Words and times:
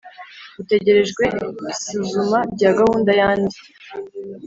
Utegerejwe 0.61 1.23
isuzuma 1.71 2.39
rya 2.53 2.71
gahunda 2.77 3.11
ya 3.19 3.29
ndi 3.39 3.57